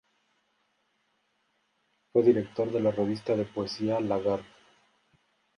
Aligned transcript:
Fue 2.11 2.23
director 2.23 2.71
de 2.71 2.79
la 2.79 2.89
revista 2.89 3.35
de 3.35 3.45
poesía 3.45 3.99
Lagar. 3.99 4.41